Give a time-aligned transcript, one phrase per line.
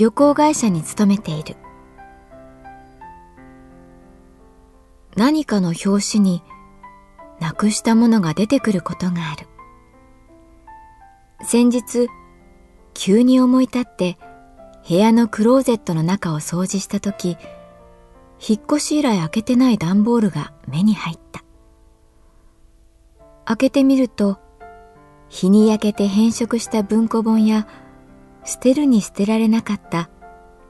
[0.00, 1.56] 旅行会社に勤めている。
[5.14, 6.42] 何かの表紙に
[7.38, 9.46] なくしたものが出てくることがある。
[11.44, 12.08] 先日
[12.94, 14.16] 急に思い立って
[14.88, 17.36] 部屋のクローゼットの中を掃除した時
[18.40, 21.44] 引っ越し以来開けてない段ボールが目に入った。
[23.44, 24.38] 開けてみると
[25.28, 27.68] 日に焼けて変色した文庫本や
[28.44, 30.10] 捨てるに捨てられなかった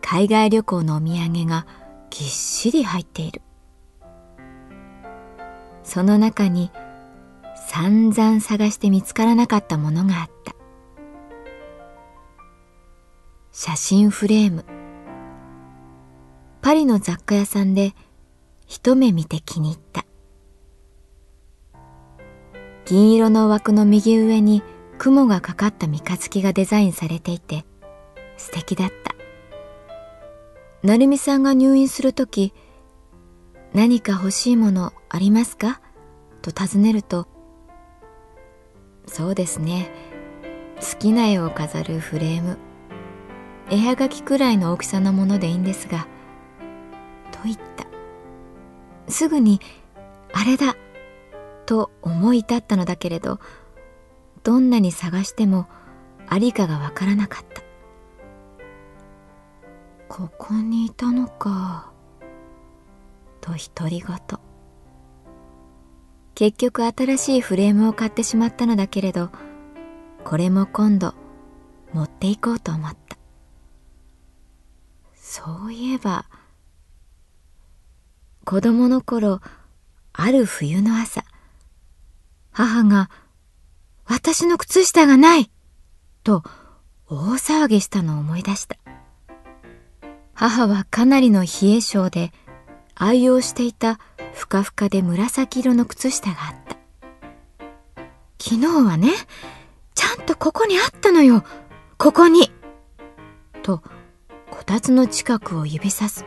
[0.03, 1.67] 海外旅行のお土産が
[2.11, 3.43] ぎっしり入っている。
[5.83, 6.71] その中に
[7.69, 10.55] 散々探して見つからなかったものがあった。
[13.53, 14.65] 写真フレーム。
[16.63, 17.95] パリの雑貨屋さんで
[18.67, 20.05] 一目見て気に入った。
[22.85, 24.63] 銀色の枠の右上に
[25.01, 27.65] 雲がかかった三日月がデザインされていて
[28.37, 29.15] 素敵だった。
[30.83, 32.53] 成美さんが入院する時
[33.73, 35.81] 何か欲しいものありますか？
[36.43, 37.27] と尋ねると
[39.07, 39.91] そうですね。
[40.81, 42.59] 好きな絵を飾るフレーム。
[43.71, 46.09] 絵はがきくらいの大きさのものでいいんですが
[47.33, 47.87] と言った。
[49.11, 49.63] すぐに
[50.35, 50.77] あれだ
[51.65, 53.41] と思い立ったのだけれど
[54.43, 55.67] どんなに探しても
[56.29, 57.63] ありかがわからなかった。
[60.09, 61.93] ここにいたのか。
[63.41, 64.17] と独り言
[66.35, 69.31] 結局新しいフレームを買ってしまったのだけれど
[70.25, 71.15] これも今度
[71.93, 73.17] 持っていこうと思った。
[75.15, 76.27] そういえば
[78.45, 79.41] 子供の頃
[80.13, 81.25] ある冬の朝
[82.53, 83.11] 母が、
[84.11, 85.53] 私の靴下がない
[86.25, 86.43] と
[87.07, 88.77] 大騒ぎしたのを思い出した。
[90.35, 92.33] 母はかなりの冷え性で
[92.97, 94.01] 愛用していた
[94.35, 96.77] ふかふかで紫色の靴下があった。
[98.43, 99.13] 昨日はね、
[99.95, 101.45] ちゃんとここにあったのよ。
[101.97, 102.51] ここに。
[103.63, 103.81] と、
[104.51, 106.25] こたつの近くを指さす。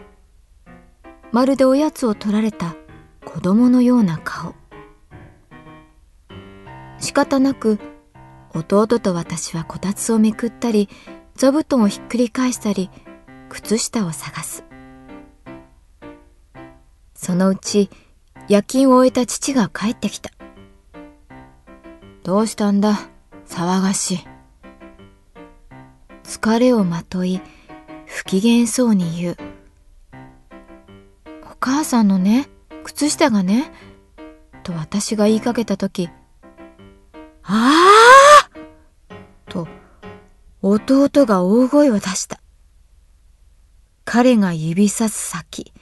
[1.33, 2.77] まるでおやつを取られた
[3.25, 4.55] 子供のような顔。
[7.03, 7.79] 仕方なく
[8.53, 10.87] 弟と私はこたつをめくったり
[11.35, 12.89] 座布団をひっくり返したり
[13.49, 14.63] 靴下を探す。
[17.13, 17.89] そのうち
[18.47, 20.31] 夜勤を終えた父が帰ってきた。
[22.23, 22.97] どうしたんだ？
[23.47, 24.19] 騒がしい。
[26.23, 27.41] 疲れをまとい
[28.05, 29.37] 不機嫌そうに言う。
[31.51, 32.47] お母さんのね
[32.85, 33.73] 靴下がね
[34.63, 36.09] と私が言いかけた時
[37.43, 38.49] ああ
[39.49, 39.67] と、
[40.61, 42.39] 弟が大声を出した。
[44.05, 45.73] 彼が指さす先、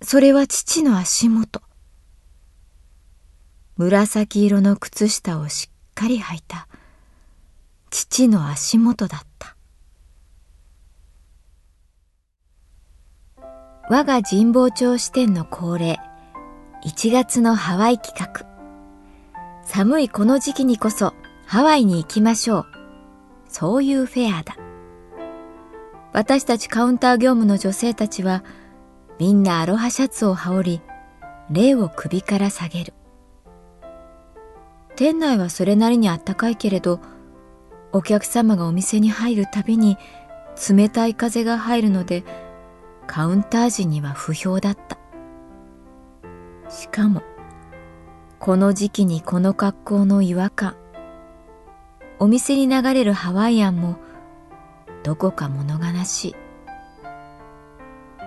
[0.00, 1.62] それは父の足元。
[3.76, 6.68] 紫色の靴下をしっかり履いた
[7.90, 9.56] 父の足元だった。
[13.88, 15.98] 我が神保町支店の恒例、
[16.84, 18.51] 1月のハワイ企画。
[19.64, 21.14] 寒いこの時期にこそ
[21.46, 22.66] ハワイに行きましょう
[23.48, 24.56] そういうフェアだ。
[26.12, 28.44] 私たちカウンター業務の女性たちは
[29.18, 30.82] みんなアロハシャツを羽織り、
[31.50, 32.92] 礼を首から下げる。
[34.96, 37.00] 店内はそれなりにあったかいけれど、
[37.92, 39.96] お客様がお店に入るたびに
[40.68, 42.24] 冷たい風が入るので、
[43.06, 44.98] カウンター時には不評だった。
[46.70, 47.22] しかも、
[48.42, 50.74] この時期にこの格好の違和感。
[52.18, 53.98] お店に流れるハワイアンも、
[55.04, 56.34] どこか物悲しい。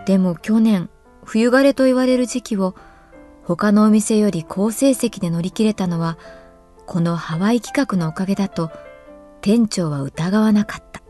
[0.05, 0.89] でも去年、
[1.25, 2.75] 冬枯れと言われる時期を
[3.43, 6.17] 他のお店より好成績で乗り切れたのは、
[6.85, 8.71] このハワイ企画のおかげだと
[9.41, 11.01] 店長は疑わなかった。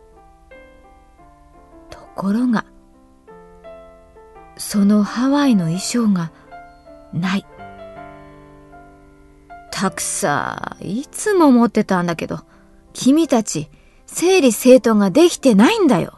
[1.91, 2.65] ところが、
[4.57, 6.31] そのハワイの衣装が
[7.13, 7.45] ない。
[9.75, 12.39] たくさん、いつも持ってたんだけど、
[12.93, 13.69] 君たち、
[14.05, 16.17] 整理整頓ができてないんだよ。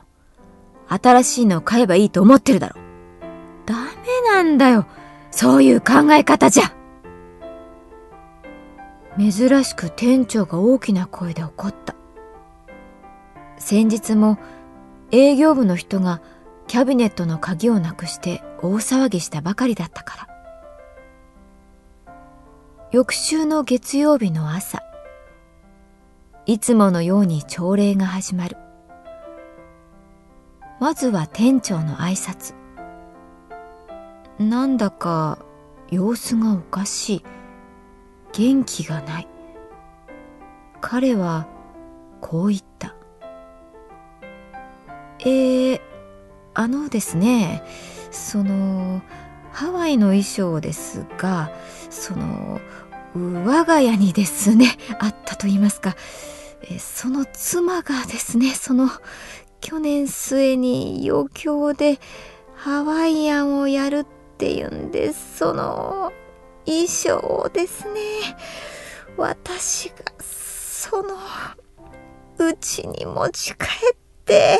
[0.88, 2.75] 新しいのを買えばいいと思ってるだろ。
[3.65, 3.81] ダメ
[4.31, 4.86] なんだよ。
[5.31, 6.71] そういう考え方じゃ。
[9.18, 11.95] 珍しく店長が大きな声で怒った。
[13.57, 14.38] 先日も
[15.09, 16.21] 営業部の人が
[16.68, 20.27] キャビネットの鍵をなくして大騒ぎしたばかりだったから。
[22.89, 24.81] 翌週の月曜日の朝、
[26.45, 28.56] いつものように朝礼が始まる。
[30.80, 32.54] まずは店長の挨拶。
[34.39, 35.39] なんだか
[35.89, 37.24] 様子がおかしい。
[38.31, 39.28] 元気がない。
[40.80, 41.45] 彼は
[42.22, 42.95] こう言った。
[45.19, 45.81] えー、
[46.54, 47.63] あのですね、
[48.12, 49.01] その、
[49.57, 51.50] ハワイの衣装ですが、
[51.89, 52.62] その、
[53.15, 55.95] 我が家にですね、 あったと言いますか、
[56.62, 58.88] えその妻がですね、その、
[59.59, 62.00] 去年末に余興で
[62.54, 64.06] ハワイアンをやるっ
[64.38, 65.39] ていうんです。
[65.39, 66.13] その、
[66.68, 68.38] 衣装ですね。
[69.18, 71.15] 私が、その、
[72.38, 74.59] うちに持ち帰って。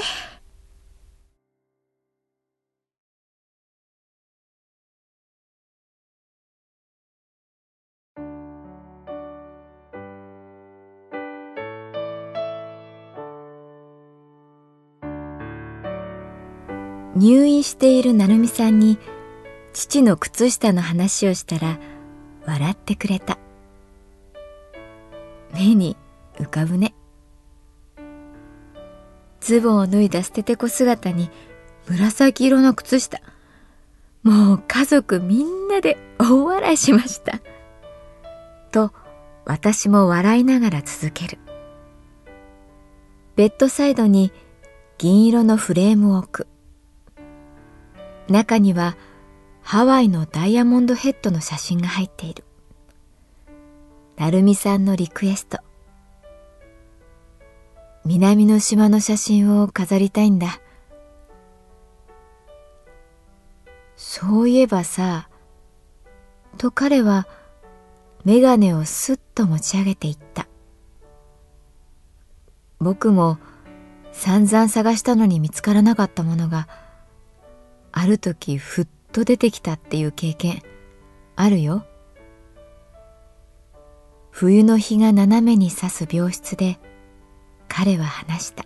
[17.28, 18.98] 入院している成美さんに
[19.74, 21.78] 父の靴下の話をしたら
[22.46, 23.38] 笑ってくれた。
[25.54, 25.98] 目に
[26.40, 26.94] 浮かぶね。
[29.42, 31.30] ズボンを脱いだ捨ててこ姿に
[31.90, 33.20] 紫色の靴下。
[34.24, 37.42] もう家族みんなで大笑いしました。
[38.72, 38.94] と
[39.44, 41.40] 私も笑いながら続ける。
[43.36, 44.32] ベッドサイドに
[44.98, 46.48] 銀色のフレームを置く。
[48.30, 48.98] 中には
[49.62, 52.44] ハワイのダイヤモンドヘッドの写真が入っている。
[54.18, 55.60] 成美さんのリクエスト。
[58.06, 60.60] 南の島の写真を飾りたいんだ。
[63.96, 65.30] そういえばさ、
[66.58, 67.28] と彼は
[68.24, 70.48] メガネをすっと持ち上げていった。
[72.80, 73.38] 僕も
[74.12, 76.68] 散々探したのに見つからなかったものが、
[78.00, 80.62] ある時ふっと出てきたっていう経験
[81.36, 81.84] あるよ。
[84.30, 86.78] 冬の日が斜めに差す病室で
[87.68, 88.66] 彼は話した。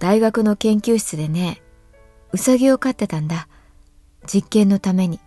[0.00, 1.62] 大学の研究室でね、
[2.32, 3.46] うさぎを飼ってたんだ。
[4.26, 5.20] 実験のために。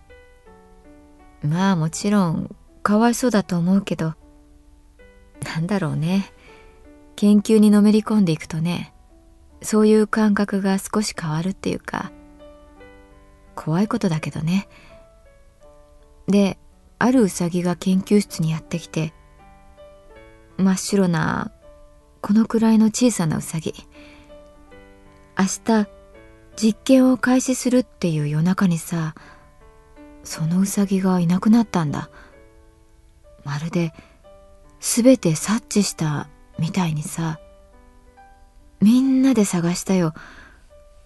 [1.44, 2.54] まあもちろん
[2.84, 4.16] かわいそうだと思うけど、
[5.46, 6.26] なんだろうね。
[7.16, 8.94] 研究にのめり込んでいくとね、
[9.62, 12.12] そういう感覚が少し変わるっていうか
[13.56, 14.70] 怖いことだけどね。
[16.28, 16.58] で
[16.98, 19.14] あるウサギが研究室にやってきて
[20.58, 21.52] 真っ白な
[22.22, 23.74] このくらいの小さなウサギ。
[25.38, 25.88] 明日
[26.56, 29.16] 実験を開始するっていう夜中にさ
[30.24, 32.10] そのウサギがいなくなったんだ。
[33.44, 33.94] まるで
[34.80, 37.40] 全て察知したみたいにさ
[38.82, 40.14] みんなで探したよ。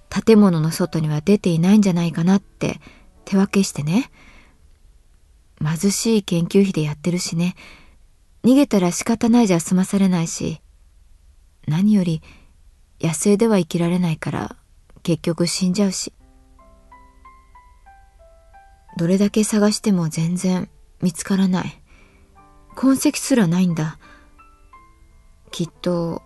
[0.09, 2.79] 建物の外には出ていないんじゃないかなって
[3.25, 4.11] 手分けしてね。
[5.59, 7.55] 貧しい研究費でやってるしね。
[8.43, 10.61] 逃げたら仕方ないじゃ済まされないし。
[11.67, 12.21] 何より
[13.01, 14.55] 野生では生きられないから
[15.01, 16.13] 結局死んじゃうし。
[18.97, 20.69] どれだけ探しても全然
[21.01, 21.81] 見つからない。
[22.75, 23.97] 痕跡すらないんだ
[25.51, 26.21] きっと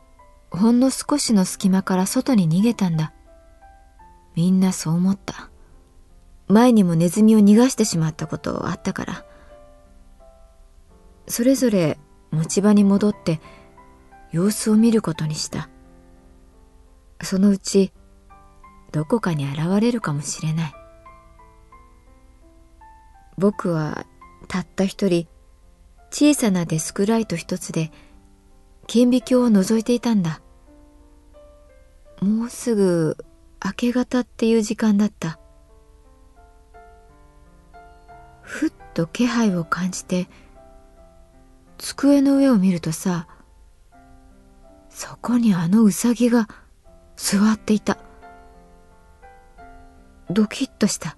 [0.58, 3.14] ほんの少しの隙間から外に逃げたんだ。
[4.36, 5.50] みんなそう思った。
[6.48, 9.26] 前にもネズミを逃がしてしまったことあったから。
[11.28, 11.98] それぞれ
[12.32, 13.42] 持ち場に戻って
[14.32, 15.70] 様子を見ることにした。
[17.22, 17.92] そのうち
[18.92, 20.74] どこかに現れるかもしれない。
[23.38, 24.06] 僕は
[24.48, 25.28] たった一人
[26.10, 27.92] 小さなデスクライト一つで
[28.88, 30.42] 顕微鏡を覗いていたんだ。
[32.22, 33.18] もうすぐ
[33.64, 35.40] 明け方っていう時間だった。
[38.42, 40.30] ふっと気配を感じて
[41.78, 43.28] 机の上を見るとさ
[44.90, 46.48] そこにあのうさぎが
[47.16, 47.98] 座っていた。
[50.30, 51.16] ドキッとした。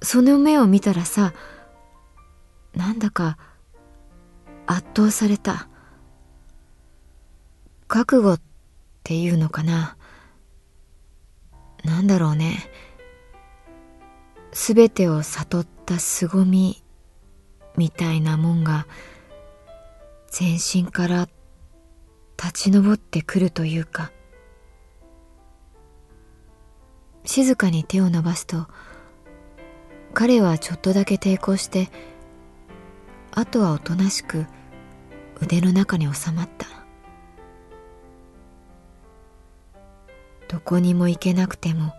[0.00, 1.32] その目を見たらさ
[2.74, 3.36] なんだか
[4.66, 5.68] 圧倒された。
[7.88, 8.51] 覚悟って
[9.02, 9.96] っていうのかな。
[11.84, 12.70] なんだろうね。
[14.52, 16.84] すべてを悟った凄み
[17.76, 18.86] みたいなもんが
[20.30, 21.28] 全身から
[22.36, 24.12] 立ち上ってくるというか
[27.24, 28.66] 静かに手を伸ばすと
[30.12, 31.88] 彼はちょっとだけ抵抗して
[33.30, 34.46] あとはおとなしく
[35.40, 36.81] 腕の中に収まった。
[40.52, 41.94] どこにも行けなくても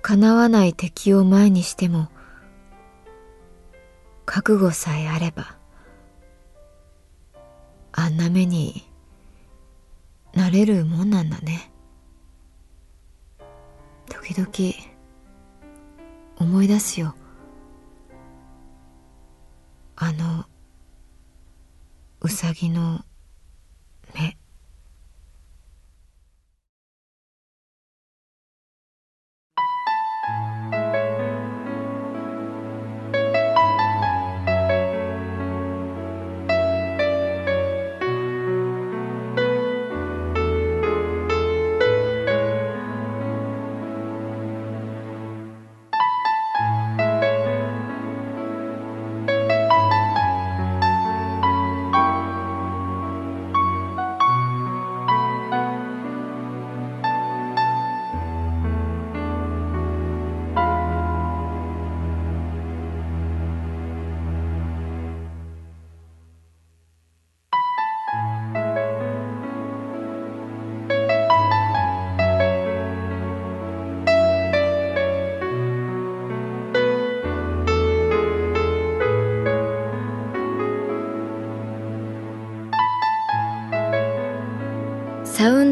[0.00, 2.08] 叶わない敵を前にしても
[4.24, 5.56] 覚悟さえあれば
[7.92, 8.88] あんな目に
[10.32, 11.70] なれるもんなんだね。
[14.08, 14.74] 時々
[16.38, 17.14] 思い出すよ。
[19.96, 20.44] あの
[22.20, 23.04] うさぎの
[24.14, 24.38] 目。